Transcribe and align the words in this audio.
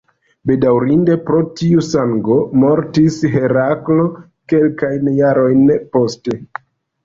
Bedaŭrinde, 0.51 1.17
pro 1.27 1.41
tiu 1.59 1.83
sango 1.89 2.39
mortis 2.63 3.19
Heraklo 3.35 4.09
kelkajn 4.55 5.15
jarojn 5.23 5.73
poste. 5.97 6.45